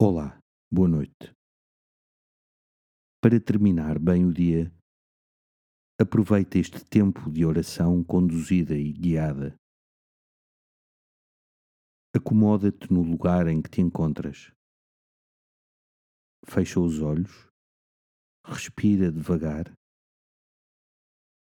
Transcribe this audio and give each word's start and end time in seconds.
Olá, 0.00 0.38
boa 0.72 0.86
noite. 0.86 1.34
Para 3.20 3.40
terminar 3.40 3.98
bem 3.98 4.24
o 4.24 4.32
dia, 4.32 4.72
aproveita 6.00 6.56
este 6.56 6.84
tempo 6.84 7.28
de 7.28 7.44
oração 7.44 8.04
conduzida 8.04 8.76
e 8.76 8.92
guiada. 8.92 9.56
Acomoda-te 12.14 12.92
no 12.92 13.02
lugar 13.02 13.48
em 13.48 13.60
que 13.60 13.68
te 13.68 13.80
encontras. 13.80 14.52
Fecha 16.46 16.78
os 16.78 17.02
olhos, 17.02 17.50
respira 18.46 19.10
devagar 19.10 19.72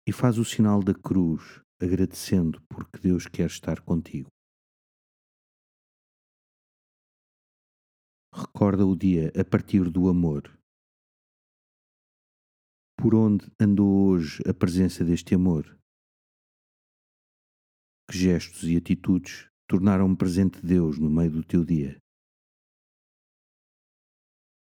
e 0.08 0.12
faz 0.12 0.40
o 0.40 0.44
sinal 0.44 0.82
da 0.82 0.96
cruz, 0.96 1.62
agradecendo 1.80 2.60
porque 2.64 2.98
Deus 2.98 3.28
quer 3.28 3.46
estar 3.46 3.80
contigo. 3.82 4.32
Recorda 8.60 8.86
o 8.86 8.94
dia 8.94 9.32
a 9.40 9.46
partir 9.46 9.90
do 9.90 10.10
amor. 10.10 10.44
Por 12.98 13.16
onde 13.16 13.50
andou 13.58 14.10
hoje 14.10 14.44
a 14.46 14.54
presença 14.54 15.02
deste 15.06 15.34
amor? 15.34 15.80
Que 18.12 18.18
gestos 18.18 18.64
e 18.64 18.76
atitudes 18.76 19.50
tornaram 19.66 20.14
presente 20.14 20.60
Deus 20.62 21.00
no 21.00 21.10
meio 21.10 21.32
do 21.32 21.42
teu 21.42 21.64
dia? 21.64 22.04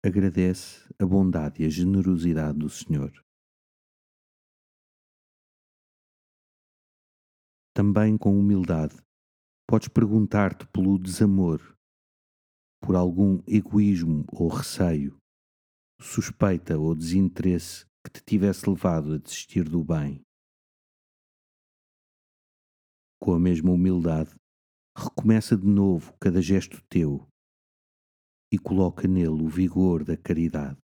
Agradece 0.03 0.91
a 0.99 1.05
bondade 1.05 1.61
e 1.61 1.67
a 1.67 1.69
generosidade 1.69 2.57
do 2.57 2.69
Senhor. 2.71 3.11
Também 7.71 8.17
com 8.17 8.35
humildade, 8.35 8.97
podes 9.69 9.89
perguntar-te 9.89 10.65
pelo 10.69 10.97
desamor 10.97 11.74
por 12.85 12.95
algum 12.95 13.41
egoísmo 13.47 14.23
ou 14.31 14.47
receio, 14.47 15.17
suspeita 15.99 16.77
ou 16.77 16.93
desinteresse 16.93 17.83
que 18.03 18.11
te 18.11 18.23
tivesse 18.23 18.69
levado 18.69 19.13
a 19.13 19.17
desistir 19.17 19.67
do 19.67 19.83
bem. 19.83 20.21
Com 23.19 23.33
a 23.33 23.39
mesma 23.39 23.71
humildade, 23.71 24.35
recomeça 24.95 25.57
de 25.57 25.65
novo 25.65 26.15
cada 26.19 26.39
gesto 26.39 26.79
teu 26.87 27.27
e 28.53 28.59
coloca 28.59 29.07
nele 29.07 29.41
o 29.41 29.49
vigor 29.49 30.03
da 30.03 30.15
caridade. 30.15 30.79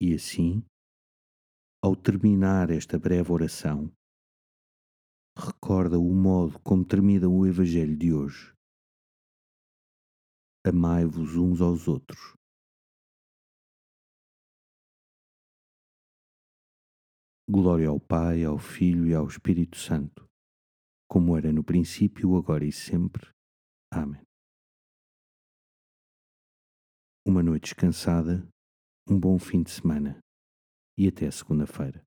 E 0.00 0.14
assim, 0.14 0.64
ao 1.82 1.96
terminar 1.96 2.70
esta 2.70 2.98
breve 2.98 3.32
oração, 3.32 3.92
recorda 5.72 5.98
o 5.98 6.14
modo 6.14 6.60
como 6.60 6.84
termina 6.84 7.26
o 7.26 7.46
Evangelho 7.46 7.96
de 7.96 8.12
hoje. 8.12 8.54
Amai-vos 10.66 11.34
uns 11.34 11.62
aos 11.62 11.88
outros. 11.88 12.36
Glória 17.48 17.88
ao 17.88 17.98
Pai, 17.98 18.44
ao 18.44 18.58
Filho 18.58 19.06
e 19.06 19.14
ao 19.14 19.26
Espírito 19.26 19.78
Santo, 19.78 20.26
como 21.08 21.38
era 21.38 21.50
no 21.50 21.64
princípio, 21.64 22.36
agora 22.36 22.66
e 22.66 22.72
sempre. 22.72 23.32
Amém. 23.90 24.22
Uma 27.26 27.42
noite 27.42 27.64
descansada, 27.64 28.46
um 29.08 29.18
bom 29.18 29.38
fim 29.38 29.62
de 29.62 29.70
semana 29.70 30.20
e 30.98 31.08
até 31.08 31.30
segunda-feira. 31.30 32.04